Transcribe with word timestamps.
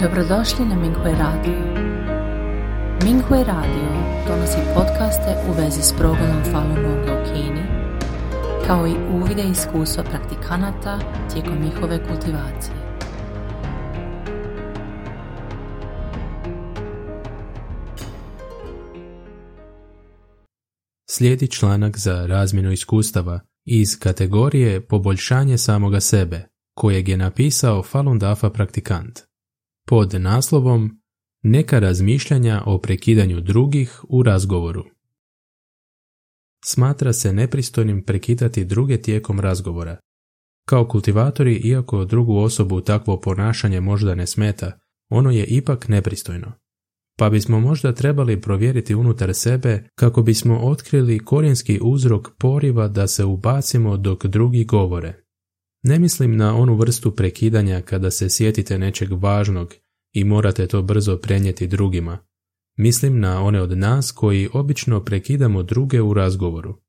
Dobrodošli 0.00 0.64
na 0.64 0.74
Minghui 0.74 1.12
Radio. 1.12 1.52
Minghui 3.04 3.44
Radio 3.44 3.88
donosi 4.28 4.58
podcaste 4.74 5.36
u 5.48 5.52
vezi 5.52 5.82
s 5.82 5.92
progledom 5.98 6.42
Falun 6.52 6.74
Gonga 6.74 7.20
u 7.20 7.24
Kini, 7.24 7.62
kao 8.66 8.86
i 8.86 8.94
uvide 9.14 9.42
iskustva 9.42 10.04
praktikanata 10.04 10.98
tijekom 11.32 11.58
njihove 11.64 11.98
kultivacije. 12.08 12.76
Slijedi 21.10 21.50
članak 21.50 21.98
za 21.98 22.26
razmjenu 22.26 22.72
iskustava 22.72 23.40
iz 23.64 23.98
kategorije 23.98 24.86
poboljšanje 24.86 25.58
samoga 25.58 26.00
sebe, 26.00 26.48
kojeg 26.76 27.08
je 27.08 27.16
napisao 27.16 27.82
Falun 27.82 28.18
Dafa 28.18 28.50
praktikant 28.50 29.33
pod 29.86 30.14
naslovom 30.14 31.00
Neka 31.42 31.78
razmišljanja 31.78 32.62
o 32.66 32.78
prekidanju 32.78 33.40
drugih 33.40 34.04
u 34.08 34.22
razgovoru. 34.22 34.84
Smatra 36.64 37.12
se 37.12 37.32
nepristojnim 37.32 38.04
prekidati 38.04 38.64
druge 38.64 39.02
tijekom 39.02 39.40
razgovora. 39.40 39.96
Kao 40.68 40.88
kultivatori, 40.88 41.54
iako 41.54 42.04
drugu 42.04 42.36
osobu 42.36 42.80
takvo 42.80 43.20
ponašanje 43.20 43.80
možda 43.80 44.14
ne 44.14 44.26
smeta, 44.26 44.72
ono 45.08 45.30
je 45.30 45.44
ipak 45.44 45.88
nepristojno. 45.88 46.52
Pa 47.18 47.30
bismo 47.30 47.60
možda 47.60 47.92
trebali 47.92 48.40
provjeriti 48.40 48.94
unutar 48.94 49.34
sebe 49.34 49.88
kako 49.94 50.22
bismo 50.22 50.58
otkrili 50.58 51.24
korijenski 51.24 51.80
uzrok 51.82 52.28
poriva 52.38 52.88
da 52.88 53.06
se 53.06 53.24
ubacimo 53.24 53.96
dok 53.96 54.26
drugi 54.26 54.64
govore. 54.64 55.23
Ne 55.86 55.98
mislim 55.98 56.36
na 56.36 56.56
onu 56.56 56.76
vrstu 56.76 57.16
prekidanja 57.16 57.80
kada 57.80 58.10
se 58.10 58.30
sjetite 58.30 58.78
nečeg 58.78 59.12
važnog 59.12 59.74
i 60.12 60.24
morate 60.24 60.66
to 60.66 60.82
brzo 60.82 61.16
prenijeti 61.16 61.66
drugima. 61.66 62.18
Mislim 62.76 63.20
na 63.20 63.42
one 63.42 63.62
od 63.62 63.78
nas 63.78 64.12
koji 64.12 64.48
obično 64.52 65.04
prekidamo 65.04 65.62
druge 65.62 66.00
u 66.00 66.14
razgovoru. 66.14 66.80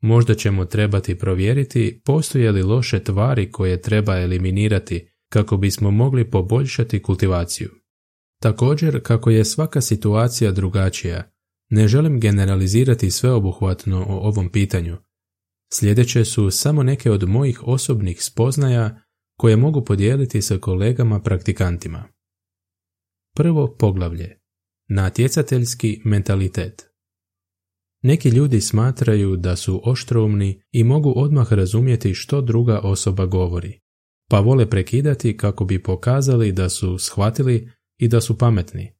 Možda 0.00 0.34
ćemo 0.34 0.64
trebati 0.64 1.18
provjeriti 1.18 2.00
postoje 2.04 2.52
li 2.52 2.62
loše 2.62 3.04
tvari 3.04 3.52
koje 3.52 3.82
treba 3.82 4.18
eliminirati 4.18 5.08
kako 5.28 5.56
bismo 5.56 5.90
mogli 5.90 6.30
poboljšati 6.30 7.02
kultivaciju. 7.02 7.70
Također, 8.42 9.02
kako 9.02 9.30
je 9.30 9.44
svaka 9.44 9.80
situacija 9.80 10.52
drugačija, 10.52 11.30
ne 11.70 11.88
želim 11.88 12.20
generalizirati 12.20 13.10
sveobuhvatno 13.10 14.06
o 14.08 14.28
ovom 14.28 14.48
pitanju, 14.48 14.96
Sljedeće 15.72 16.24
su 16.24 16.50
samo 16.50 16.82
neke 16.82 17.10
od 17.10 17.28
mojih 17.28 17.62
osobnih 17.62 18.24
spoznaja 18.24 19.02
koje 19.38 19.56
mogu 19.56 19.84
podijeliti 19.84 20.42
sa 20.42 20.58
kolegama 20.58 21.22
praktikantima. 21.22 22.08
Prvo 23.36 23.76
poglavlje. 23.78 24.38
Natjecateljski 24.88 26.00
mentalitet. 26.04 26.88
Neki 28.02 28.28
ljudi 28.28 28.60
smatraju 28.60 29.36
da 29.36 29.56
su 29.56 29.80
oštroumni 29.84 30.62
i 30.72 30.84
mogu 30.84 31.12
odmah 31.16 31.52
razumjeti 31.52 32.14
što 32.14 32.40
druga 32.40 32.80
osoba 32.80 33.26
govori, 33.26 33.80
pa 34.30 34.40
vole 34.40 34.70
prekidati 34.70 35.36
kako 35.36 35.64
bi 35.64 35.82
pokazali 35.82 36.52
da 36.52 36.68
su 36.68 36.98
shvatili 36.98 37.70
i 37.98 38.08
da 38.08 38.20
su 38.20 38.38
pametni. 38.38 38.92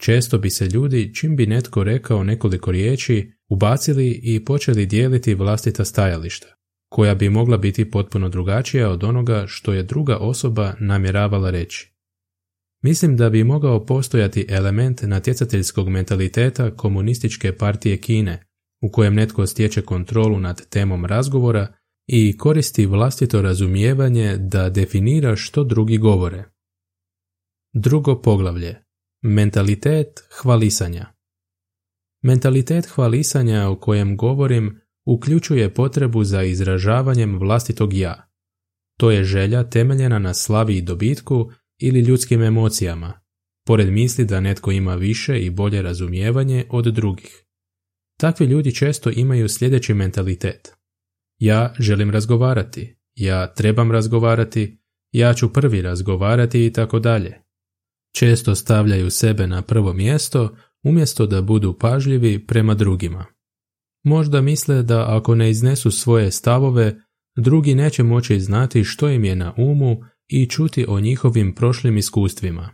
Često 0.00 0.38
bi 0.38 0.50
se 0.50 0.66
ljudi, 0.66 1.14
čim 1.14 1.36
bi 1.36 1.46
netko 1.46 1.84
rekao 1.84 2.24
nekoliko 2.24 2.70
riječi, 2.70 3.32
ubacili 3.50 4.20
i 4.22 4.44
počeli 4.44 4.86
dijeliti 4.86 5.34
vlastita 5.34 5.84
stajališta, 5.84 6.46
koja 6.88 7.14
bi 7.14 7.28
mogla 7.28 7.56
biti 7.56 7.90
potpuno 7.90 8.28
drugačija 8.28 8.90
od 8.90 9.04
onoga 9.04 9.44
što 9.46 9.72
je 9.72 9.82
druga 9.82 10.16
osoba 10.16 10.74
namjeravala 10.80 11.50
reći. 11.50 11.92
Mislim 12.82 13.16
da 13.16 13.30
bi 13.30 13.44
mogao 13.44 13.86
postojati 13.86 14.46
element 14.48 15.02
natjecateljskog 15.02 15.88
mentaliteta 15.88 16.76
komunističke 16.76 17.56
partije 17.56 17.96
Kine, 17.96 18.46
u 18.82 18.90
kojem 18.90 19.14
netko 19.14 19.46
stječe 19.46 19.82
kontrolu 19.82 20.40
nad 20.40 20.68
temom 20.68 21.04
razgovora 21.04 21.74
i 22.06 22.36
koristi 22.36 22.86
vlastito 22.86 23.42
razumijevanje 23.42 24.36
da 24.36 24.70
definira 24.70 25.36
što 25.36 25.64
drugi 25.64 25.98
govore. 25.98 26.44
Drugo 27.72 28.20
poglavlje. 28.22 28.76
Mentalitet 29.22 30.20
hvalisanja. 30.42 31.19
Mentalitet 32.22 32.86
hvalisanja 32.86 33.68
o 33.68 33.76
kojem 33.76 34.16
govorim 34.16 34.80
uključuje 35.06 35.74
potrebu 35.74 36.24
za 36.24 36.42
izražavanjem 36.42 37.38
vlastitog 37.38 37.94
ja. 37.94 38.30
To 38.98 39.10
je 39.10 39.24
želja 39.24 39.70
temeljena 39.70 40.18
na 40.18 40.34
slavi 40.34 40.76
i 40.76 40.82
dobitku 40.82 41.50
ili 41.78 42.00
ljudskim 42.00 42.42
emocijama, 42.42 43.20
pored 43.66 43.92
misli 43.92 44.24
da 44.24 44.40
netko 44.40 44.70
ima 44.70 44.94
više 44.94 45.40
i 45.40 45.50
bolje 45.50 45.82
razumijevanje 45.82 46.64
od 46.70 46.84
drugih. 46.84 47.44
Takvi 48.20 48.46
ljudi 48.46 48.74
često 48.74 49.10
imaju 49.10 49.48
sljedeći 49.48 49.94
mentalitet. 49.94 50.72
Ja 51.38 51.74
želim 51.78 52.10
razgovarati, 52.10 52.96
ja 53.14 53.54
trebam 53.54 53.92
razgovarati, 53.92 54.80
ja 55.12 55.34
ću 55.34 55.52
prvi 55.52 55.82
razgovarati 55.82 56.66
i 56.66 56.72
tako 56.72 56.98
dalje. 56.98 57.42
Često 58.14 58.54
stavljaju 58.54 59.10
sebe 59.10 59.46
na 59.46 59.62
prvo 59.62 59.92
mjesto 59.92 60.56
umjesto 60.84 61.26
da 61.26 61.42
budu 61.42 61.78
pažljivi 61.78 62.46
prema 62.46 62.74
drugima. 62.74 63.24
Možda 64.04 64.40
misle 64.40 64.82
da 64.82 65.16
ako 65.16 65.34
ne 65.34 65.50
iznesu 65.50 65.90
svoje 65.90 66.30
stavove, 66.30 67.00
drugi 67.36 67.74
neće 67.74 68.02
moći 68.02 68.40
znati 68.40 68.84
što 68.84 69.08
im 69.08 69.24
je 69.24 69.36
na 69.36 69.54
umu 69.56 69.96
i 70.28 70.46
čuti 70.46 70.86
o 70.88 71.00
njihovim 71.00 71.54
prošlim 71.54 71.96
iskustvima. 71.96 72.70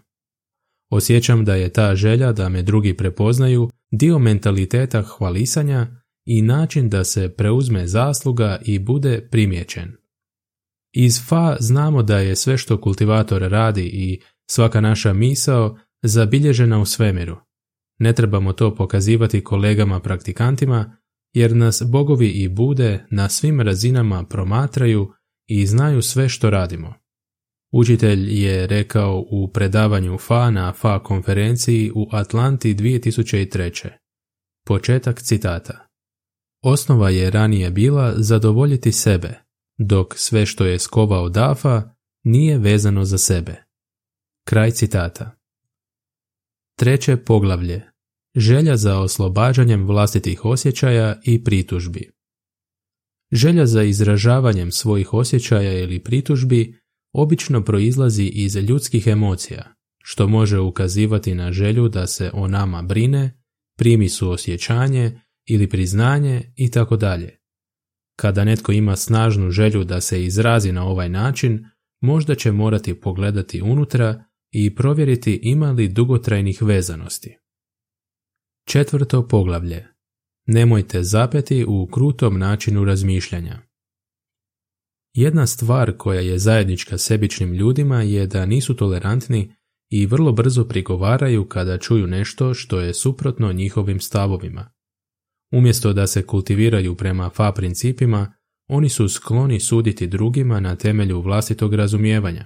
Osjećam 0.90 1.44
da 1.44 1.54
je 1.54 1.72
ta 1.72 1.94
želja 1.94 2.32
da 2.32 2.48
me 2.48 2.62
drugi 2.62 2.96
prepoznaju 2.96 3.70
dio 3.90 4.18
mentaliteta 4.18 5.02
hvalisanja 5.02 5.86
i 6.24 6.42
način 6.42 6.88
da 6.88 7.04
se 7.04 7.34
preuzme 7.36 7.86
zasluga 7.86 8.58
i 8.64 8.78
bude 8.78 9.28
primjećen. 9.30 9.96
Iz 10.92 11.28
fa 11.28 11.56
znamo 11.60 12.02
da 12.02 12.18
je 12.18 12.36
sve 12.36 12.58
što 12.58 12.80
kultivator 12.80 13.42
radi 13.42 13.84
i 13.84 14.20
svaka 14.50 14.80
naša 14.80 15.12
misao 15.12 15.78
zabilježena 16.02 16.78
u 16.78 16.84
svemiru. 16.84 17.36
Ne 17.98 18.12
trebamo 18.12 18.52
to 18.52 18.74
pokazivati 18.74 19.44
kolegama 19.44 20.00
praktikantima, 20.00 20.96
jer 21.32 21.56
nas 21.56 21.82
bogovi 21.86 22.28
i 22.28 22.48
bude 22.48 23.06
na 23.10 23.28
svim 23.28 23.60
razinama 23.60 24.24
promatraju 24.24 25.12
i 25.46 25.66
znaju 25.66 26.02
sve 26.02 26.28
što 26.28 26.50
radimo. 26.50 26.94
Učitelj 27.72 28.44
je 28.44 28.66
rekao 28.66 29.24
u 29.30 29.52
predavanju 29.52 30.18
FA 30.18 30.50
na 30.50 30.72
FA 30.72 31.02
konferenciji 31.02 31.92
u 31.94 32.08
Atlanti 32.12 32.74
2003. 32.74 33.88
Početak 34.66 35.22
citata. 35.22 35.86
Osnova 36.62 37.10
je 37.10 37.30
ranije 37.30 37.70
bila 37.70 38.14
zadovoljiti 38.16 38.92
sebe, 38.92 39.34
dok 39.78 40.14
sve 40.18 40.46
što 40.46 40.66
je 40.66 40.78
skovao 40.78 41.28
Dafa 41.28 41.82
nije 42.24 42.58
vezano 42.58 43.04
za 43.04 43.18
sebe. 43.18 43.64
Kraj 44.48 44.70
citata. 44.70 45.30
Treće 46.78 47.16
poglavlje. 47.16 47.82
Želja 48.34 48.76
za 48.76 48.98
oslobađanjem 48.98 49.86
vlastitih 49.86 50.44
osjećaja 50.44 51.20
i 51.24 51.44
pritužbi. 51.44 52.10
Želja 53.32 53.66
za 53.66 53.82
izražavanjem 53.82 54.72
svojih 54.72 55.14
osjećaja 55.14 55.80
ili 55.80 56.02
pritužbi 56.02 56.80
obično 57.12 57.64
proizlazi 57.64 58.24
iz 58.24 58.56
ljudskih 58.56 59.06
emocija, 59.06 59.74
što 60.02 60.28
može 60.28 60.58
ukazivati 60.58 61.34
na 61.34 61.52
želju 61.52 61.88
da 61.88 62.06
se 62.06 62.30
o 62.34 62.48
nama 62.48 62.82
brine, 62.82 63.42
primi 63.78 64.08
su 64.08 64.30
osjećanje 64.30 65.20
ili 65.46 65.68
priznanje 65.68 66.52
i 66.56 66.70
tako 66.70 66.96
dalje. 66.96 67.38
Kada 68.16 68.44
netko 68.44 68.72
ima 68.72 68.96
snažnu 68.96 69.50
želju 69.50 69.84
da 69.84 70.00
se 70.00 70.24
izrazi 70.24 70.72
na 70.72 70.84
ovaj 70.84 71.08
način, 71.08 71.64
možda 72.00 72.34
će 72.34 72.52
morati 72.52 73.00
pogledati 73.00 73.62
unutra 73.62 74.24
i 74.50 74.74
provjeriti 74.74 75.40
ima 75.42 75.70
li 75.70 75.88
dugotrajnih 75.88 76.62
vezanosti. 76.62 77.36
Četvrto 78.68 79.28
poglavlje. 79.28 79.86
Nemojte 80.46 81.02
zapeti 81.02 81.64
u 81.68 81.86
krutom 81.86 82.38
načinu 82.38 82.84
razmišljanja. 82.84 83.62
Jedna 85.14 85.46
stvar 85.46 85.96
koja 85.96 86.20
je 86.20 86.38
zajednička 86.38 86.98
sebičnim 86.98 87.52
ljudima 87.52 88.02
je 88.02 88.26
da 88.26 88.46
nisu 88.46 88.76
tolerantni 88.76 89.52
i 89.90 90.06
vrlo 90.06 90.32
brzo 90.32 90.64
prigovaraju 90.64 91.48
kada 91.48 91.78
čuju 91.78 92.06
nešto 92.06 92.54
što 92.54 92.80
je 92.80 92.94
suprotno 92.94 93.52
njihovim 93.52 94.00
stavovima. 94.00 94.72
Umjesto 95.52 95.92
da 95.92 96.06
se 96.06 96.26
kultiviraju 96.26 96.94
prema 96.94 97.30
fa 97.30 97.52
principima, 97.52 98.32
oni 98.68 98.88
su 98.88 99.08
skloni 99.08 99.60
suditi 99.60 100.06
drugima 100.06 100.60
na 100.60 100.76
temelju 100.76 101.20
vlastitog 101.20 101.74
razumijevanja. 101.74 102.44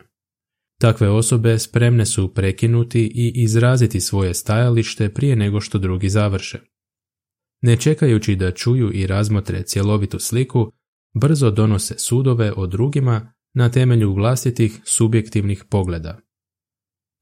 Takve 0.80 1.08
osobe 1.08 1.58
spremne 1.58 2.06
su 2.06 2.34
prekinuti 2.34 3.00
i 3.14 3.32
izraziti 3.34 4.00
svoje 4.00 4.34
stajalište 4.34 5.14
prije 5.14 5.36
nego 5.36 5.60
što 5.60 5.78
drugi 5.78 6.08
završe. 6.08 6.60
Ne 7.62 7.76
čekajući 7.76 8.36
da 8.36 8.50
čuju 8.50 8.90
i 8.94 9.06
razmotre 9.06 9.62
cjelovitu 9.62 10.18
sliku, 10.18 10.72
brzo 11.14 11.50
donose 11.50 11.98
sudove 11.98 12.52
o 12.56 12.66
drugima 12.66 13.32
na 13.54 13.70
temelju 13.70 14.14
vlastitih 14.14 14.80
subjektivnih 14.84 15.64
pogleda. 15.70 16.18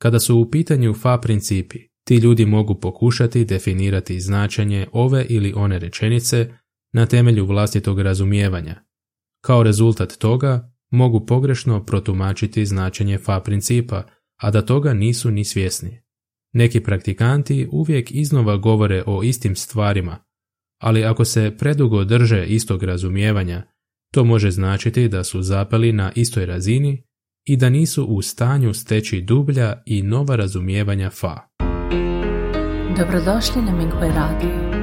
Kada 0.02 0.20
su 0.20 0.38
u 0.38 0.50
pitanju 0.50 0.94
fa 0.94 1.18
principi, 1.18 1.78
ti 2.04 2.16
ljudi 2.16 2.46
mogu 2.46 2.80
pokušati 2.80 3.44
definirati 3.44 4.20
značenje 4.20 4.86
ove 4.92 5.26
ili 5.28 5.52
one 5.56 5.78
rečenice 5.78 6.52
na 6.92 7.06
temelju 7.06 7.46
vlastitog 7.46 8.00
razumijevanja. 8.00 8.84
Kao 9.40 9.62
rezultat 9.62 10.16
toga 10.18 10.72
mogu 10.90 11.26
pogrešno 11.26 11.84
protumačiti 11.84 12.66
značenje 12.66 13.18
fa 13.18 13.40
principa, 13.40 14.02
a 14.36 14.50
da 14.50 14.62
toga 14.62 14.94
nisu 14.94 15.30
ni 15.30 15.44
svjesni. 15.44 16.00
Neki 16.52 16.80
praktikanti 16.80 17.68
uvijek 17.72 18.10
iznova 18.10 18.56
govore 18.56 19.02
o 19.06 19.22
istim 19.22 19.56
stvarima, 19.56 20.16
ali 20.78 21.04
ako 21.04 21.24
se 21.24 21.56
predugo 21.58 22.04
drže 22.04 22.46
istog 22.46 22.82
razumijevanja, 22.82 23.62
to 24.12 24.24
može 24.24 24.50
značiti 24.50 25.08
da 25.08 25.24
su 25.24 25.42
zapeli 25.42 25.92
na 25.92 26.12
istoj 26.14 26.46
razini 26.46 27.04
i 27.44 27.56
da 27.56 27.68
nisu 27.68 28.04
u 28.04 28.22
stanju 28.22 28.74
steći 28.74 29.20
dublja 29.20 29.82
i 29.86 30.02
nova 30.02 30.36
razumijevanja 30.36 31.10
fa. 31.10 31.48
Dobrodošli 32.98 33.62
na 33.62 33.72
Minghui 33.72 34.08
Radio. 34.08 34.78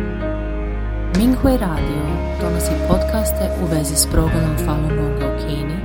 Minghui 1.17 1.57
Radio 1.57 2.25
donosi 2.41 2.71
podcaste 2.87 3.49
u 3.63 3.75
vezi 3.75 3.95
s 3.95 4.07
progledom 4.11 4.57
Falun 4.65 4.89
Gonga 4.89 5.25
u 5.25 5.39
Kini, 5.39 5.84